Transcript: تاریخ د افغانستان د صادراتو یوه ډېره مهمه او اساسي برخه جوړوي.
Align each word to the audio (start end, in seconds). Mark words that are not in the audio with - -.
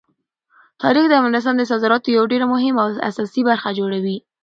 تاریخ 0.81 1.05
د 1.07 1.13
افغانستان 1.19 1.55
د 1.57 1.63
صادراتو 1.71 2.13
یوه 2.15 2.29
ډېره 2.31 2.45
مهمه 2.53 2.79
او 2.85 2.89
اساسي 3.09 3.41
برخه 3.49 3.69
جوړوي. 3.79 4.17